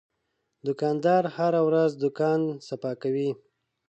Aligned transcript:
دوکاندار 0.67 1.23
هره 1.37 1.61
ورځ 1.67 1.91
دوکان 2.03 2.41
صفا 2.67 2.91
کوي. 3.01 3.29